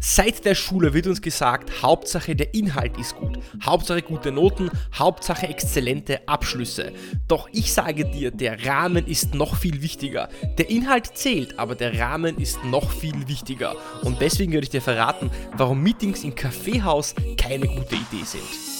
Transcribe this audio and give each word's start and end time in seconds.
Seit 0.00 0.44
der 0.44 0.54
Schule 0.54 0.94
wird 0.94 1.08
uns 1.08 1.20
gesagt, 1.20 1.82
Hauptsache 1.82 2.36
der 2.36 2.54
Inhalt 2.54 2.96
ist 2.98 3.16
gut, 3.16 3.38
Hauptsache 3.64 4.02
gute 4.02 4.30
Noten, 4.30 4.70
Hauptsache 4.94 5.48
exzellente 5.48 6.28
Abschlüsse. 6.28 6.92
Doch 7.26 7.48
ich 7.52 7.72
sage 7.72 8.04
dir, 8.04 8.30
der 8.30 8.64
Rahmen 8.64 9.06
ist 9.06 9.34
noch 9.34 9.56
viel 9.56 9.82
wichtiger. 9.82 10.28
Der 10.56 10.70
Inhalt 10.70 11.16
zählt, 11.16 11.58
aber 11.58 11.74
der 11.74 11.98
Rahmen 11.98 12.38
ist 12.38 12.62
noch 12.64 12.92
viel 12.92 13.26
wichtiger. 13.26 13.74
Und 14.02 14.20
deswegen 14.20 14.52
werde 14.52 14.64
ich 14.64 14.70
dir 14.70 14.82
verraten, 14.82 15.30
warum 15.56 15.82
Meetings 15.82 16.22
im 16.22 16.34
Kaffeehaus 16.34 17.14
keine 17.36 17.66
gute 17.66 17.96
Idee 17.96 18.24
sind. 18.24 18.77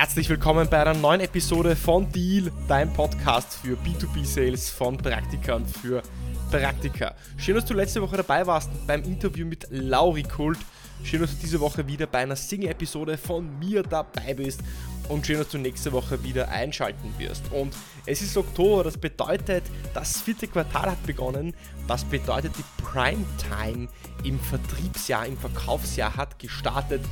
Herzlich 0.00 0.30
willkommen 0.30 0.66
bei 0.66 0.80
einer 0.80 0.94
neuen 0.94 1.20
Episode 1.20 1.76
von 1.76 2.10
Deal, 2.10 2.50
dein 2.66 2.90
Podcast 2.90 3.58
für 3.58 3.76
B2B-Sales 3.76 4.70
von 4.70 4.96
Praktikern 4.96 5.66
für 5.66 6.02
Praktika. 6.50 7.14
Schön, 7.36 7.56
dass 7.56 7.66
du 7.66 7.74
letzte 7.74 8.00
Woche 8.00 8.16
dabei 8.16 8.46
warst 8.46 8.70
beim 8.86 9.02
Interview 9.02 9.46
mit 9.46 9.66
Lauri 9.68 10.22
Kult. 10.22 10.56
Schön, 11.04 11.20
dass 11.20 11.32
du 11.32 11.36
diese 11.42 11.60
Woche 11.60 11.86
wieder 11.86 12.06
bei 12.06 12.20
einer 12.20 12.34
Single-Episode 12.34 13.18
von 13.18 13.58
mir 13.58 13.82
dabei 13.82 14.32
bist 14.32 14.62
und 15.10 15.26
schön, 15.26 15.38
dass 15.38 15.48
du 15.48 15.58
nächste 15.58 15.92
Woche 15.92 16.22
wieder 16.22 16.48
einschalten 16.48 17.12
wirst. 17.18 17.52
Und 17.52 17.74
es 18.06 18.22
ist 18.22 18.36
Oktober, 18.36 18.84
das 18.84 18.96
bedeutet, 18.96 19.64
das 19.92 20.20
vierte 20.20 20.46
Quartal 20.46 20.92
hat 20.92 21.04
begonnen. 21.04 21.54
Das 21.88 22.04
bedeutet, 22.04 22.52
die 22.56 22.64
Primetime 22.82 23.88
im 24.22 24.38
Vertriebsjahr, 24.38 25.26
im 25.26 25.36
Verkaufsjahr 25.36 26.16
hat 26.16 26.38
gestartet. 26.38 27.02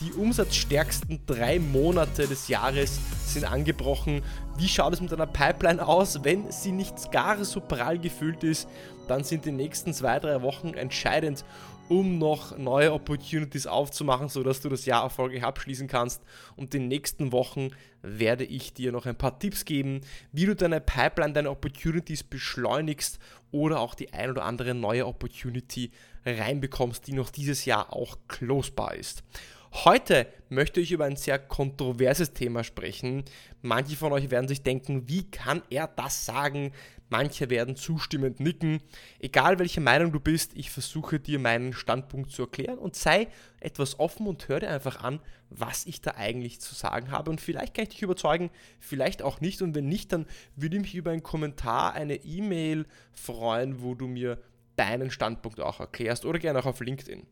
Die 0.00 0.12
umsatzstärksten 0.12 1.26
drei 1.26 1.58
Monate 1.58 2.28
des 2.28 2.46
Jahres 2.46 3.00
sind 3.26 3.44
angebrochen. 3.44 4.22
Wie 4.56 4.68
schaut 4.68 4.92
es 4.92 5.00
mit 5.00 5.12
einer 5.12 5.26
Pipeline 5.26 5.84
aus? 5.84 6.22
Wenn 6.22 6.52
sie 6.52 6.72
nicht 6.72 7.10
gar 7.10 7.44
so 7.44 7.60
prall 7.60 7.98
gefüllt 7.98 8.44
ist, 8.44 8.68
dann 9.08 9.24
sind 9.24 9.44
die 9.44 9.52
nächsten 9.52 9.92
zwei, 9.92 10.20
drei 10.20 10.42
Wochen 10.42 10.74
entscheidend, 10.74 11.44
um 11.88 12.18
noch 12.18 12.56
neue 12.56 12.92
Opportunities 12.92 13.66
aufzumachen, 13.66 14.28
sodass 14.28 14.60
du 14.60 14.68
das 14.68 14.86
Jahr 14.86 15.02
erfolgreich 15.02 15.44
abschließen 15.44 15.88
kannst. 15.88 16.22
Und 16.56 16.74
in 16.74 16.82
den 16.82 16.88
nächsten 16.88 17.32
Wochen 17.32 17.70
werde 18.02 18.44
ich 18.44 18.74
dir 18.74 18.92
noch 18.92 19.06
ein 19.06 19.16
paar 19.16 19.38
Tipps 19.38 19.64
geben, 19.64 20.02
wie 20.32 20.46
du 20.46 20.54
deine 20.54 20.80
Pipeline, 20.80 21.32
deine 21.32 21.50
Opportunities 21.50 22.22
beschleunigst 22.22 23.18
oder 23.50 23.80
auch 23.80 23.94
die 23.94 24.12
ein 24.12 24.30
oder 24.30 24.44
andere 24.44 24.74
neue 24.74 25.06
Opportunity 25.06 25.90
reinbekommst, 26.24 27.06
die 27.06 27.14
noch 27.14 27.30
dieses 27.30 27.64
Jahr 27.64 27.92
auch 27.92 28.18
closebar 28.28 28.94
ist. 28.94 29.22
Heute 29.72 30.26
möchte 30.48 30.80
ich 30.80 30.92
über 30.92 31.04
ein 31.04 31.16
sehr 31.16 31.38
kontroverses 31.38 32.32
Thema 32.32 32.64
sprechen. 32.64 33.24
Manche 33.60 33.96
von 33.96 34.12
euch 34.12 34.30
werden 34.30 34.48
sich 34.48 34.62
denken, 34.62 35.08
wie 35.08 35.30
kann 35.30 35.62
er 35.68 35.88
das 35.88 36.24
sagen? 36.24 36.72
Manche 37.10 37.50
werden 37.50 37.76
zustimmend 37.76 38.40
nicken. 38.40 38.80
Egal 39.18 39.58
welche 39.58 39.80
Meinung 39.80 40.12
du 40.12 40.20
bist, 40.20 40.52
ich 40.54 40.70
versuche 40.70 41.20
dir 41.20 41.38
meinen 41.38 41.72
Standpunkt 41.72 42.30
zu 42.30 42.42
erklären 42.42 42.78
und 42.78 42.96
sei 42.96 43.28
etwas 43.60 43.98
offen 43.98 44.26
und 44.26 44.48
höre 44.48 44.60
dir 44.60 44.70
einfach 44.70 45.02
an, 45.02 45.20
was 45.50 45.86
ich 45.86 46.00
da 46.00 46.12
eigentlich 46.12 46.60
zu 46.60 46.74
sagen 46.74 47.10
habe. 47.10 47.30
Und 47.30 47.40
vielleicht 47.40 47.74
kann 47.74 47.84
ich 47.84 47.90
dich 47.90 48.02
überzeugen, 48.02 48.50
vielleicht 48.80 49.22
auch 49.22 49.40
nicht. 49.40 49.62
Und 49.62 49.74
wenn 49.74 49.88
nicht, 49.88 50.12
dann 50.12 50.26
würde 50.56 50.76
ich 50.76 50.82
mich 50.82 50.94
über 50.94 51.10
einen 51.10 51.22
Kommentar, 51.22 51.94
eine 51.94 52.16
E-Mail 52.16 52.86
freuen, 53.12 53.82
wo 53.82 53.94
du 53.94 54.06
mir 54.06 54.38
deinen 54.76 55.10
Standpunkt 55.10 55.60
auch 55.60 55.80
erklärst 55.80 56.24
oder 56.24 56.38
gerne 56.38 56.58
auch 56.60 56.66
auf 56.66 56.80
LinkedIn. 56.80 57.26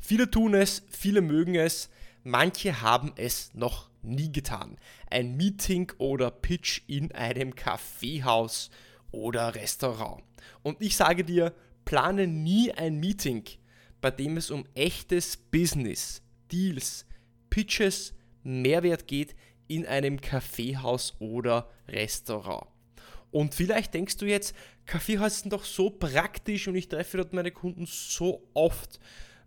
Viele 0.00 0.30
tun 0.30 0.54
es, 0.54 0.82
viele 0.88 1.20
mögen 1.20 1.54
es, 1.54 1.90
manche 2.24 2.80
haben 2.80 3.12
es 3.16 3.52
noch 3.54 3.90
nie 4.02 4.30
getan. 4.32 4.78
Ein 5.10 5.36
Meeting 5.36 5.92
oder 5.98 6.30
Pitch 6.30 6.82
in 6.86 7.12
einem 7.12 7.54
Kaffeehaus 7.54 8.70
oder 9.10 9.54
Restaurant. 9.54 10.22
Und 10.62 10.80
ich 10.80 10.96
sage 10.96 11.24
dir, 11.24 11.54
plane 11.84 12.26
nie 12.26 12.72
ein 12.72 12.98
Meeting, 13.00 13.44
bei 14.00 14.10
dem 14.10 14.36
es 14.36 14.50
um 14.50 14.64
echtes 14.74 15.36
Business, 15.36 16.22
Deals, 16.52 17.06
Pitches, 17.50 18.14
Mehrwert 18.42 19.06
geht 19.06 19.34
in 19.66 19.86
einem 19.86 20.20
Kaffeehaus 20.20 21.14
oder 21.18 21.70
Restaurant. 21.88 22.66
Und 23.30 23.54
vielleicht 23.54 23.92
denkst 23.94 24.16
du 24.16 24.26
jetzt, 24.26 24.54
Kaffeehaus 24.86 25.40
sind 25.40 25.52
doch 25.52 25.64
so 25.64 25.90
praktisch 25.90 26.66
und 26.68 26.76
ich 26.76 26.88
treffe 26.88 27.18
dort 27.18 27.34
meine 27.34 27.50
Kunden 27.50 27.84
so 27.86 28.48
oft. 28.54 28.98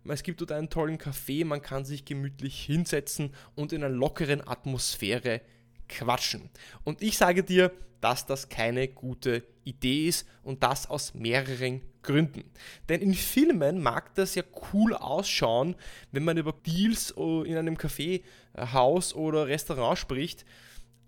Es 0.04 0.22
gibt 0.22 0.40
dort 0.40 0.52
einen 0.52 0.68
tollen 0.68 0.98
Café, 0.98 1.44
man 1.44 1.62
kann 1.62 1.84
sich 1.84 2.04
gemütlich 2.04 2.60
hinsetzen 2.64 3.34
und 3.54 3.72
in 3.72 3.84
einer 3.84 3.94
lockeren 3.94 4.46
Atmosphäre 4.46 5.40
quatschen. 5.88 6.50
Und 6.84 7.02
ich 7.02 7.16
sage 7.18 7.44
dir, 7.44 7.72
dass 8.00 8.26
das 8.26 8.48
keine 8.48 8.88
gute 8.88 9.44
Idee 9.62 10.08
ist 10.08 10.26
und 10.42 10.64
das 10.64 10.90
aus 10.90 11.14
mehreren 11.14 11.82
Gründen. 12.02 12.42
Denn 12.88 13.00
in 13.00 13.14
Filmen 13.14 13.80
mag 13.80 14.12
das 14.16 14.34
ja 14.34 14.42
cool 14.72 14.92
ausschauen, 14.94 15.76
wenn 16.10 16.24
man 16.24 16.36
über 16.36 16.52
Deals 16.52 17.12
in 17.12 17.56
einem 17.56 17.78
Kaffeehaus 17.78 19.14
oder 19.14 19.46
Restaurant 19.46 19.98
spricht, 19.98 20.44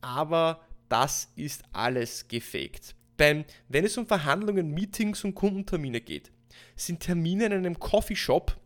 aber 0.02 0.60
das 0.88 1.32
ist 1.34 1.64
alles 1.72 2.28
gefaked. 2.28 2.94
Denn 3.18 3.44
wenn 3.68 3.84
es 3.84 3.98
um 3.98 4.06
Verhandlungen, 4.06 4.70
Meetings 4.70 5.24
und 5.24 5.34
Kundentermine 5.34 6.00
geht, 6.00 6.30
sind 6.76 7.00
Termine 7.00 7.46
in 7.46 7.52
einem 7.54 7.78
Coffeeshop 7.80 8.56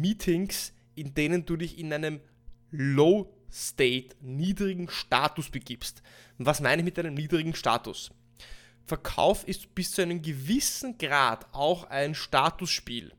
Meetings, 0.00 0.72
in 0.94 1.14
denen 1.14 1.44
du 1.44 1.56
dich 1.56 1.78
in 1.78 1.92
einem 1.92 2.20
Low 2.70 3.32
State, 3.50 4.16
niedrigen 4.20 4.88
Status 4.88 5.50
begibst. 5.50 6.02
Was 6.38 6.60
meine 6.60 6.80
ich 6.80 6.84
mit 6.86 6.98
einem 6.98 7.14
niedrigen 7.14 7.54
Status? 7.54 8.10
Verkauf 8.86 9.46
ist 9.46 9.74
bis 9.74 9.92
zu 9.92 10.02
einem 10.02 10.22
gewissen 10.22 10.98
Grad 10.98 11.46
auch 11.52 11.84
ein 11.84 12.14
Statusspiel. 12.14 13.12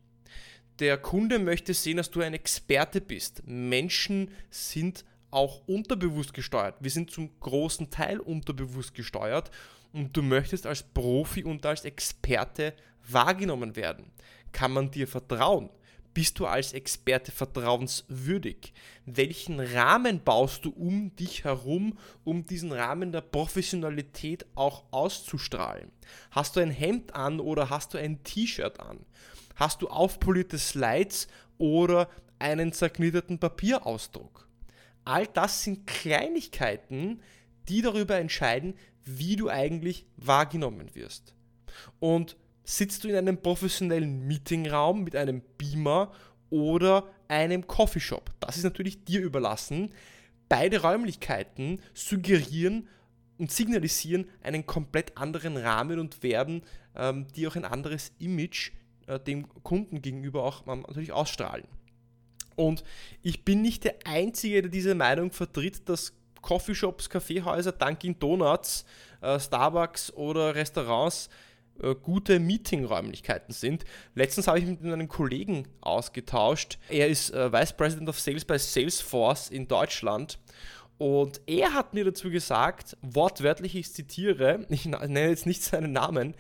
Der 0.79 0.97
Kunde 0.97 1.39
möchte 1.39 1.73
sehen, 1.73 1.97
dass 1.97 2.09
du 2.09 2.22
ein 2.22 2.33
Experte 2.33 3.00
bist. 3.00 3.44
Menschen 3.45 4.31
sind 4.50 5.06
auch 5.29 5.67
unterbewusst 5.67 6.33
gesteuert. 6.33 6.75
Wir 6.79 6.91
sind 6.91 7.12
zum 7.12 7.39
großen 7.39 7.89
Teil 7.89 8.19
unterbewusst 8.19 8.94
gesteuert 8.94 9.51
und 9.91 10.16
du 10.17 10.23
möchtest 10.23 10.66
als 10.66 10.83
Profi 10.83 11.44
und 11.44 11.66
als 11.66 11.85
Experte 11.85 12.73
wahrgenommen 13.07 13.75
werden. 13.75 14.12
Kann 14.51 14.73
man 14.73 14.91
dir 14.91 15.07
vertrauen? 15.07 15.69
Bist 16.13 16.38
du 16.38 16.46
als 16.46 16.74
Experte 16.74 17.31
vertrauenswürdig? 17.31 18.74
Welchen 19.06 19.59
Rahmen 19.59 20.24
baust 20.24 20.66
du 20.66 20.69
um 20.69 21.16
dich 21.16 21.44
herum, 21.44 21.97
um 22.24 22.46
diesen 22.46 22.72
Rahmen 22.72 23.12
der 23.12 23.22
Professionalität 23.22 24.46
auch 24.53 24.84
auszustrahlen? 24.91 25.91
Hast 26.29 26.56
du 26.56 26.59
ein 26.59 26.69
Hemd 26.69 27.16
an 27.16 27.40
oder 27.40 27.72
hast 27.72 27.94
du 27.94 27.97
ein 27.97 28.24
T-Shirt 28.24 28.79
an? 28.79 29.00
Hast 29.56 29.81
du 29.81 29.88
aufpolierte 29.88 30.59
Slides 30.59 31.28
oder 31.57 32.09
einen 32.38 32.74
zerknitterten 32.74 33.40
Papierausdruck? 33.40 34.47
All 35.06 35.25
das 35.25 35.63
sind 35.63 35.88
Kleinigkeiten, 35.88 37.22
die 37.68 37.81
darüber 37.81 38.18
entscheiden, 38.18 38.75
wie 39.03 39.35
du 39.35 39.50
eigentlich 39.50 40.06
wahrgenommen 40.18 40.94
wirst. 40.94 41.34
Und 42.00 42.38
sitzt 42.63 43.03
du 43.03 43.09
in 43.09 43.16
einem 43.16 43.38
professionellen 43.38 44.25
Meetingraum 44.28 45.03
mit 45.03 45.16
einem 45.16 45.41
Beamer 45.57 46.12
oder 46.50 47.07
einem 47.28 47.68
Coffeeshop. 47.68 48.31
Das 48.40 48.57
ist 48.57 48.63
natürlich 48.63 49.03
dir 49.03 49.22
überlassen. 49.22 49.90
Beide 50.50 50.81
Räumlichkeiten 50.81 51.79
suggerieren 51.94 52.88
und 53.38 53.51
signalisieren 53.51 54.28
einen 54.41 54.66
komplett 54.66 55.18
anderen 55.18 55.57
Rahmen 55.57 56.00
und 56.00 56.22
werden 56.22 56.62
ähm, 56.96 57.28
dir 57.35 57.50
auch 57.50 57.56
ein 57.56 57.66
anderes 57.66 58.12
Image 58.19 58.72
äh, 59.07 59.19
dem 59.19 59.47
Kunden 59.63 60.01
gegenüber 60.01 60.44
auch 60.44 60.68
ähm, 60.68 60.81
natürlich 60.81 61.12
ausstrahlen. 61.12 61.66
Und 62.56 62.84
ich 63.24 63.44
bin 63.44 63.62
nicht 63.62 63.84
der 63.84 63.95
Einzige, 64.06 64.62
der 64.62 64.72
diese 64.72 64.94
Meinung 64.94 65.31
vertritt, 65.31 65.90
dass 65.90 66.13
Coffeeshops, 66.41 67.09
Kaffeehäuser, 67.09 67.72
Dunkin' 67.72 68.19
Donuts, 68.19 68.85
äh, 69.22 69.40
Starbucks 69.40 70.13
oder 70.13 70.54
Restaurants 70.54 71.30
äh, 71.81 71.95
gute 71.95 72.39
Meetingräumlichkeiten 72.39 73.53
sind. 73.53 73.83
Letztens 74.15 74.47
habe 74.47 74.59
ich 74.59 74.65
mit 74.65 74.83
einem 74.83 75.07
Kollegen 75.07 75.67
ausgetauscht. 75.81 76.77
Er 76.89 77.07
ist 77.07 77.33
äh, 77.33 77.51
Vice 77.51 77.73
President 77.73 78.09
of 78.09 78.19
Sales 78.19 78.45
bei 78.45 78.57
Salesforce 78.57 79.49
in 79.49 79.67
Deutschland. 79.67 80.39
Und 80.97 81.41
er 81.47 81.73
hat 81.73 81.93
mir 81.93 82.05
dazu 82.05 82.29
gesagt, 82.29 82.95
wortwörtlich, 83.01 83.75
ich 83.75 83.91
zitiere, 83.91 84.65
ich 84.69 84.85
nenne 84.85 85.29
jetzt 85.29 85.45
nicht 85.45 85.63
seinen 85.63 85.91
Namen, 85.91 86.35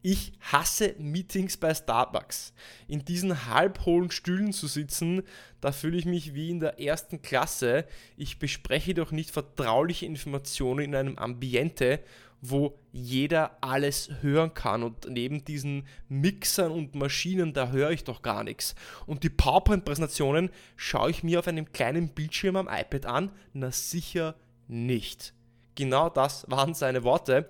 ich 0.00 0.32
hasse 0.40 0.94
Meetings 0.98 1.56
bei 1.56 1.74
Starbucks. 1.74 2.52
In 2.86 3.04
diesen 3.04 3.46
halbhohlen 3.46 4.10
Stühlen 4.12 4.52
zu 4.52 4.68
sitzen, 4.68 5.22
da 5.60 5.72
fühle 5.72 5.98
ich 5.98 6.04
mich 6.04 6.34
wie 6.34 6.50
in 6.50 6.60
der 6.60 6.80
ersten 6.80 7.20
Klasse. 7.20 7.84
Ich 8.16 8.38
bespreche 8.38 8.94
doch 8.94 9.10
nicht 9.10 9.32
vertrauliche 9.32 10.06
Informationen 10.06 10.84
in 10.84 10.94
einem 10.94 11.18
Ambiente 11.18 12.00
wo 12.40 12.78
jeder 12.92 13.56
alles 13.62 14.10
hören 14.20 14.54
kann. 14.54 14.82
Und 14.82 15.08
neben 15.08 15.44
diesen 15.44 15.86
Mixern 16.08 16.72
und 16.72 16.94
Maschinen, 16.94 17.52
da 17.52 17.70
höre 17.70 17.90
ich 17.90 18.04
doch 18.04 18.22
gar 18.22 18.44
nichts. 18.44 18.74
Und 19.06 19.22
die 19.24 19.30
PowerPoint-Präsentationen 19.30 20.50
schaue 20.76 21.10
ich 21.10 21.22
mir 21.22 21.40
auf 21.40 21.48
einem 21.48 21.72
kleinen 21.72 22.10
Bildschirm 22.10 22.56
am 22.56 22.68
iPad 22.68 23.06
an? 23.06 23.30
Na 23.52 23.70
sicher 23.70 24.34
nicht. 24.68 25.34
Genau 25.74 26.08
das 26.08 26.44
waren 26.48 26.74
seine 26.74 27.04
Worte. 27.04 27.48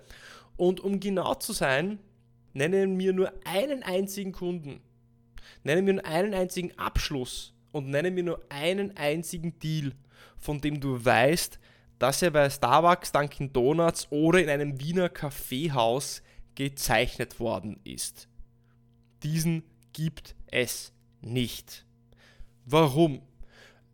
Und 0.57 0.79
um 0.79 0.99
genau 0.99 1.35
zu 1.35 1.53
sein, 1.53 1.99
nennen 2.53 2.97
wir 2.99 3.13
nur 3.13 3.31
einen 3.45 3.83
einzigen 3.83 4.31
Kunden, 4.31 4.81
nennen 5.63 5.85
wir 5.85 5.93
nur 5.93 6.05
einen 6.05 6.33
einzigen 6.33 6.77
Abschluss 6.77 7.53
und 7.71 7.89
nennen 7.89 8.15
wir 8.15 8.23
nur 8.23 8.43
einen 8.49 8.97
einzigen 8.97 9.57
Deal, 9.59 9.93
von 10.37 10.61
dem 10.61 10.79
du 10.79 11.03
weißt, 11.03 11.59
dass 11.99 12.21
er 12.21 12.31
bei 12.31 12.49
Starbucks, 12.49 13.11
Dunkin' 13.11 13.53
Donuts 13.53 14.07
oder 14.09 14.41
in 14.41 14.49
einem 14.49 14.79
Wiener 14.79 15.09
Kaffeehaus 15.09 16.23
gezeichnet 16.55 17.39
worden 17.39 17.79
ist. 17.83 18.27
Diesen 19.23 19.63
gibt 19.93 20.35
es 20.47 20.93
nicht. 21.21 21.85
Warum? 22.65 23.21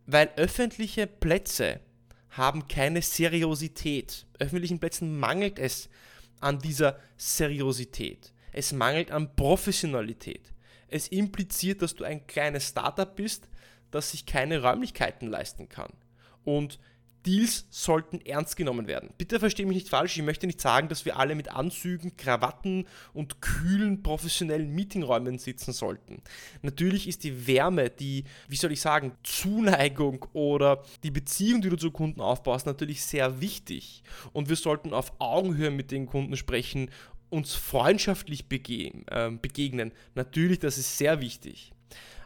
Weil 0.05 0.29
öffentliche 0.35 1.07
Plätze 1.07 1.79
haben 2.29 2.67
keine 2.67 3.01
Seriosität. 3.01 4.27
Öffentlichen 4.39 4.79
Plätzen 4.79 5.17
mangelt 5.17 5.57
es 5.57 5.89
an 6.41 6.59
dieser 6.59 6.99
Seriosität. 7.17 8.33
Es 8.51 8.71
mangelt 8.71 9.11
an 9.11 9.35
Professionalität. 9.35 10.53
Es 10.87 11.07
impliziert, 11.07 11.81
dass 11.81 11.95
du 11.95 12.03
ein 12.03 12.27
kleines 12.27 12.67
Startup 12.69 13.15
bist, 13.15 13.49
das 13.89 14.11
sich 14.11 14.25
keine 14.25 14.61
Räumlichkeiten 14.61 15.27
leisten 15.27 15.69
kann. 15.69 15.91
Und 16.43 16.79
Deals 17.25 17.65
sollten 17.69 18.21
ernst 18.21 18.55
genommen 18.55 18.87
werden. 18.87 19.09
Bitte 19.17 19.39
verstehe 19.39 19.65
mich 19.65 19.75
nicht 19.75 19.89
falsch, 19.89 20.17
ich 20.17 20.23
möchte 20.23 20.47
nicht 20.47 20.61
sagen, 20.61 20.87
dass 20.89 21.05
wir 21.05 21.17
alle 21.17 21.35
mit 21.35 21.51
Anzügen, 21.51 22.17
Krawatten 22.17 22.85
und 23.13 23.41
kühlen 23.41 24.03
professionellen 24.03 24.73
Meetingräumen 24.73 25.39
sitzen 25.39 25.73
sollten. 25.73 26.21
Natürlich 26.61 27.07
ist 27.07 27.23
die 27.23 27.47
Wärme, 27.47 27.89
die, 27.89 28.25
wie 28.47 28.55
soll 28.55 28.71
ich 28.71 28.81
sagen, 28.81 29.13
Zuneigung 29.23 30.25
oder 30.33 30.83
die 31.03 31.11
Beziehung, 31.11 31.61
die 31.61 31.69
du 31.69 31.77
zu 31.77 31.91
Kunden 31.91 32.21
aufbaust, 32.21 32.65
natürlich 32.65 33.03
sehr 33.03 33.41
wichtig. 33.41 34.03
Und 34.33 34.49
wir 34.49 34.55
sollten 34.55 34.93
auf 34.93 35.13
Augenhöhe 35.19 35.71
mit 35.71 35.91
den 35.91 36.05
Kunden 36.05 36.37
sprechen, 36.37 36.89
uns 37.29 37.53
freundschaftlich 37.53 38.45
äh, 38.49 39.31
begegnen. 39.31 39.91
Natürlich, 40.13 40.59
das 40.59 40.77
ist 40.77 40.97
sehr 40.97 41.21
wichtig. 41.21 41.71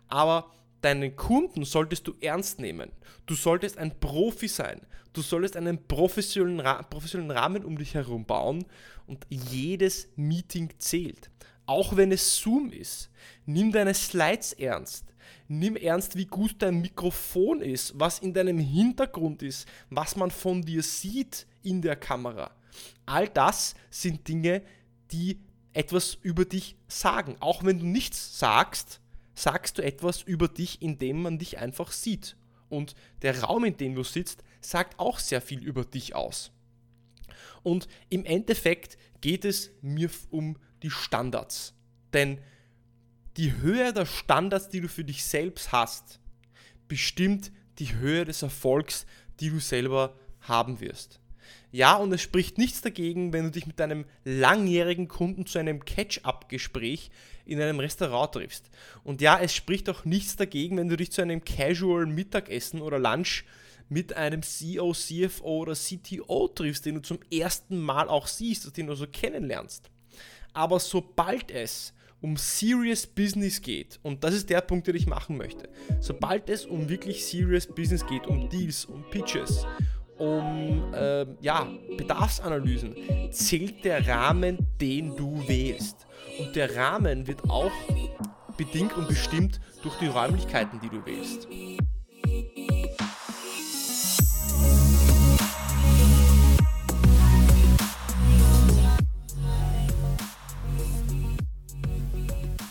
Aber 0.07 0.51
deinen 0.81 1.15
Kunden 1.15 1.65
solltest 1.65 2.07
du 2.07 2.13
ernst 2.21 2.59
nehmen. 2.59 2.91
Du 3.25 3.35
solltest 3.35 3.77
ein 3.77 3.99
Profi 3.99 4.47
sein. 4.47 4.81
Du 5.13 5.21
solltest 5.21 5.55
einen 5.55 5.87
professionellen, 5.87 6.85
professionellen 6.89 7.31
Rahmen 7.31 7.65
um 7.65 7.77
dich 7.77 7.95
herum 7.95 8.25
bauen 8.25 8.65
und 9.07 9.25
jedes 9.29 10.07
Meeting 10.15 10.69
zählt. 10.77 11.29
Auch 11.65 11.95
wenn 11.95 12.11
es 12.11 12.37
Zoom 12.37 12.71
ist. 12.71 13.09
Nimm 13.45 13.71
deine 13.71 13.93
Slides 13.93 14.53
ernst. 14.53 15.05
Nimm 15.47 15.75
ernst, 15.75 16.15
wie 16.15 16.25
gut 16.25 16.55
dein 16.59 16.81
Mikrofon 16.81 17.61
ist, 17.61 17.99
was 17.99 18.19
in 18.19 18.33
deinem 18.33 18.59
Hintergrund 18.59 19.41
ist, 19.41 19.67
was 19.89 20.15
man 20.15 20.31
von 20.31 20.61
dir 20.61 20.83
sieht 20.83 21.47
in 21.63 21.81
der 21.81 21.95
Kamera. 21.95 22.51
All 23.05 23.27
das 23.27 23.75
sind 23.89 24.27
Dinge, 24.27 24.61
die 25.11 25.39
etwas 25.73 26.17
über 26.21 26.45
dich 26.45 26.75
sagen. 26.87 27.35
Auch 27.39 27.63
wenn 27.63 27.79
du 27.79 27.85
nichts 27.85 28.39
sagst, 28.39 29.01
sagst 29.39 29.77
du 29.77 29.83
etwas 29.83 30.21
über 30.21 30.47
dich, 30.47 30.81
indem 30.81 31.21
man 31.21 31.39
dich 31.39 31.59
einfach 31.59 31.91
sieht. 31.91 32.35
Und 32.67 32.93
der 33.21 33.41
Raum, 33.41 33.63
in 33.63 33.77
dem 33.77 33.95
du 33.95 34.03
sitzt, 34.03 34.43
sagt 34.61 34.99
auch 34.99 35.19
sehr 35.19 35.41
viel 35.41 35.63
über 35.63 35.85
dich 35.85 36.13
aus. 36.13 36.51
Und 37.63 37.87
im 38.09 38.25
Endeffekt 38.25 38.97
geht 39.21 39.45
es 39.45 39.71
mir 39.81 40.09
um 40.29 40.57
die 40.83 40.91
Standards. 40.91 41.73
Denn 42.13 42.39
die 43.37 43.55
Höhe 43.57 43.93
der 43.93 44.05
Standards, 44.05 44.69
die 44.69 44.81
du 44.81 44.89
für 44.89 45.03
dich 45.03 45.23
selbst 45.23 45.71
hast, 45.71 46.19
bestimmt 46.87 47.51
die 47.79 47.95
Höhe 47.95 48.25
des 48.25 48.41
Erfolgs, 48.41 49.05
die 49.39 49.49
du 49.49 49.59
selber 49.59 50.17
haben 50.41 50.79
wirst. 50.81 51.19
Ja, 51.71 51.95
und 51.97 52.11
es 52.11 52.21
spricht 52.21 52.57
nichts 52.57 52.81
dagegen, 52.81 53.31
wenn 53.31 53.45
du 53.45 53.51
dich 53.51 53.67
mit 53.67 53.79
deinem 53.79 54.05
langjährigen 54.23 55.07
Kunden 55.07 55.45
zu 55.45 55.59
einem 55.59 55.85
Catch-up-Gespräch 55.85 57.11
in 57.45 57.61
einem 57.61 57.79
Restaurant 57.79 58.33
triffst. 58.33 58.69
Und 59.03 59.21
ja, 59.21 59.39
es 59.39 59.53
spricht 59.53 59.89
auch 59.89 60.03
nichts 60.03 60.35
dagegen, 60.35 60.77
wenn 60.77 60.89
du 60.89 60.97
dich 60.97 61.11
zu 61.11 61.21
einem 61.21 61.43
Casual 61.43 62.07
Mittagessen 62.07 62.81
oder 62.81 62.97
Lunch 62.97 63.43
mit 63.87 64.15
einem 64.15 64.41
CEO, 64.41 64.93
CFO 64.93 65.59
oder 65.59 65.73
CTO 65.73 66.47
triffst, 66.47 66.85
den 66.85 66.95
du 66.95 67.01
zum 67.01 67.19
ersten 67.31 67.79
Mal 67.79 68.07
auch 68.07 68.27
siehst, 68.27 68.75
den 68.75 68.87
du 68.87 68.95
so 68.95 69.05
kennenlernst. 69.07 69.89
Aber 70.53 70.79
sobald 70.79 71.51
es 71.51 71.93
um 72.21 72.35
Serious 72.35 73.07
Business 73.07 73.61
geht, 73.61 73.99
und 74.03 74.23
das 74.23 74.33
ist 74.33 74.49
der 74.49 74.61
Punkt, 74.61 74.87
den 74.87 74.95
ich 74.95 75.07
machen 75.07 75.37
möchte, 75.37 75.69
sobald 76.01 76.49
es 76.49 76.65
um 76.65 76.89
wirklich 76.89 77.25
Serious 77.25 77.67
Business 77.67 78.05
geht, 78.05 78.27
um 78.27 78.49
Deals, 78.49 78.85
um 78.85 79.03
Pitches, 79.09 79.65
um 80.19 80.93
äh, 80.93 81.25
ja, 81.41 81.67
Bedarfsanalysen, 81.97 82.95
zählt 83.31 83.83
der 83.85 84.07
Rahmen, 84.07 84.67
den 84.79 85.15
du 85.15 85.47
wählst. 85.47 86.05
Und 86.39 86.55
der 86.55 86.75
Rahmen 86.75 87.25
wird 87.27 87.49
auch 87.49 87.71
bedingt 88.57 88.95
und 88.95 89.07
bestimmt 89.07 89.59
durch 89.81 89.95
die 89.99 90.07
Räumlichkeiten, 90.07 90.79
die 90.81 90.89
du 90.89 91.05
wählst. 91.05 91.47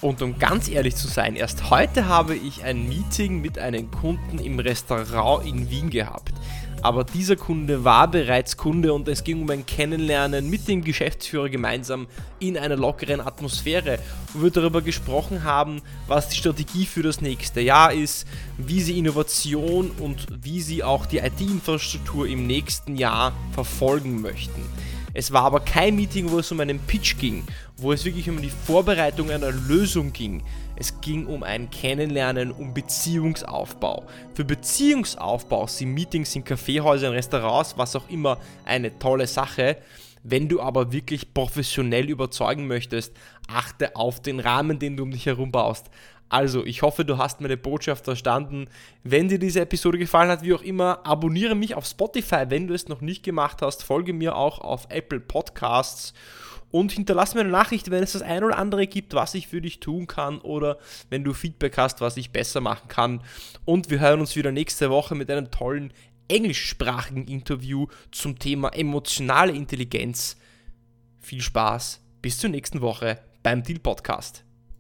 Und 0.00 0.22
um 0.22 0.38
ganz 0.38 0.68
ehrlich 0.68 0.94
zu 0.94 1.08
sein, 1.08 1.34
erst 1.34 1.70
heute 1.70 2.06
habe 2.06 2.36
ich 2.36 2.62
ein 2.62 2.88
Meeting 2.88 3.40
mit 3.40 3.58
einem 3.58 3.90
Kunden 3.90 4.38
im 4.38 4.60
Restaurant 4.60 5.44
in 5.44 5.70
Wien 5.70 5.90
gehabt 5.90 6.37
aber 6.82 7.04
dieser 7.04 7.36
Kunde 7.36 7.84
war 7.84 8.10
bereits 8.10 8.56
Kunde 8.56 8.92
und 8.92 9.08
es 9.08 9.24
ging 9.24 9.42
um 9.42 9.50
ein 9.50 9.66
Kennenlernen 9.66 10.48
mit 10.48 10.68
dem 10.68 10.84
Geschäftsführer 10.84 11.48
gemeinsam 11.48 12.06
in 12.38 12.56
einer 12.56 12.76
lockeren 12.76 13.20
Atmosphäre, 13.20 13.98
wo 14.32 14.44
wir 14.44 14.50
darüber 14.50 14.82
gesprochen 14.82 15.44
haben, 15.44 15.82
was 16.06 16.28
die 16.28 16.36
Strategie 16.36 16.86
für 16.86 17.02
das 17.02 17.20
nächste 17.20 17.60
Jahr 17.60 17.92
ist, 17.92 18.26
wie 18.56 18.80
sie 18.80 18.98
Innovation 18.98 19.90
und 19.98 20.26
wie 20.42 20.60
sie 20.60 20.82
auch 20.82 21.06
die 21.06 21.18
IT-Infrastruktur 21.18 22.26
im 22.26 22.46
nächsten 22.46 22.96
Jahr 22.96 23.32
verfolgen 23.52 24.20
möchten. 24.20 24.62
Es 25.18 25.32
war 25.32 25.42
aber 25.42 25.58
kein 25.58 25.96
Meeting, 25.96 26.30
wo 26.30 26.38
es 26.38 26.52
um 26.52 26.60
einen 26.60 26.78
Pitch 26.78 27.18
ging, 27.18 27.42
wo 27.76 27.92
es 27.92 28.04
wirklich 28.04 28.30
um 28.30 28.40
die 28.40 28.50
Vorbereitung 28.50 29.32
einer 29.32 29.50
Lösung 29.50 30.12
ging. 30.12 30.44
Es 30.76 31.00
ging 31.00 31.26
um 31.26 31.42
ein 31.42 31.68
Kennenlernen, 31.70 32.52
um 32.52 32.72
Beziehungsaufbau. 32.72 34.06
Für 34.34 34.44
Beziehungsaufbau 34.44 35.66
sind 35.66 35.92
Meetings 35.92 36.36
in 36.36 36.44
Kaffeehäusern, 36.44 37.14
Restaurants, 37.14 37.76
was 37.76 37.96
auch 37.96 38.08
immer, 38.08 38.38
eine 38.64 38.96
tolle 39.00 39.26
Sache. 39.26 39.78
Wenn 40.22 40.48
du 40.48 40.60
aber 40.60 40.92
wirklich 40.92 41.34
professionell 41.34 42.08
überzeugen 42.08 42.68
möchtest, 42.68 43.12
achte 43.48 43.96
auf 43.96 44.22
den 44.22 44.38
Rahmen, 44.38 44.78
den 44.78 44.96
du 44.96 45.02
um 45.02 45.10
dich 45.10 45.26
herum 45.26 45.50
baust. 45.50 45.86
Also, 46.28 46.64
ich 46.64 46.82
hoffe, 46.82 47.04
du 47.04 47.16
hast 47.16 47.40
meine 47.40 47.56
Botschaft 47.56 48.04
verstanden. 48.04 48.68
Wenn 49.02 49.28
dir 49.28 49.38
diese 49.38 49.60
Episode 49.60 49.98
gefallen 49.98 50.30
hat, 50.30 50.42
wie 50.42 50.52
auch 50.52 50.62
immer, 50.62 51.06
abonniere 51.06 51.54
mich 51.54 51.74
auf 51.74 51.86
Spotify, 51.86 52.44
wenn 52.48 52.66
du 52.66 52.74
es 52.74 52.88
noch 52.88 53.00
nicht 53.00 53.22
gemacht 53.22 53.62
hast. 53.62 53.82
Folge 53.82 54.12
mir 54.12 54.36
auch 54.36 54.60
auf 54.60 54.86
Apple 54.90 55.20
Podcasts 55.20 56.12
und 56.70 56.92
hinterlass 56.92 57.34
mir 57.34 57.40
eine 57.40 57.50
Nachricht, 57.50 57.90
wenn 57.90 58.02
es 58.02 58.12
das 58.12 58.22
ein 58.22 58.44
oder 58.44 58.58
andere 58.58 58.86
gibt, 58.86 59.14
was 59.14 59.34
ich 59.34 59.48
für 59.48 59.60
dich 59.60 59.80
tun 59.80 60.06
kann 60.06 60.38
oder 60.40 60.78
wenn 61.08 61.24
du 61.24 61.32
Feedback 61.32 61.78
hast, 61.78 62.00
was 62.00 62.16
ich 62.16 62.30
besser 62.30 62.60
machen 62.60 62.88
kann. 62.88 63.22
Und 63.64 63.90
wir 63.90 64.00
hören 64.00 64.20
uns 64.20 64.36
wieder 64.36 64.52
nächste 64.52 64.90
Woche 64.90 65.14
mit 65.14 65.30
einem 65.30 65.50
tollen 65.50 65.92
englischsprachigen 66.28 67.26
Interview 67.26 67.86
zum 68.10 68.38
Thema 68.38 68.68
emotionale 68.70 69.52
Intelligenz. 69.52 70.36
Viel 71.20 71.40
Spaß, 71.40 72.00
bis 72.20 72.38
zur 72.38 72.50
nächsten 72.50 72.82
Woche 72.82 73.18
beim 73.42 73.62
Deal 73.62 73.78
Podcast. 73.78 74.44